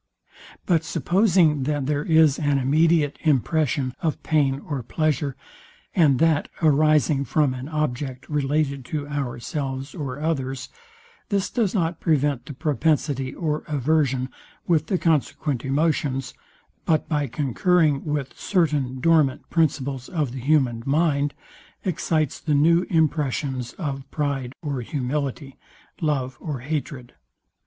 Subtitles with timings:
[0.65, 5.35] But supposing that there is an immediate impression of pain or pleasure,
[5.93, 10.69] and that arising from an object related to ourselves or others,
[11.29, 14.29] this does not prevent the propensity or aversion,
[14.65, 16.33] with the consequent emotions,
[16.87, 21.35] but by concurring with certain dormant principles of the human mind,
[21.85, 25.59] excites the new impressions of pride or humility,
[26.01, 27.13] love or hatred.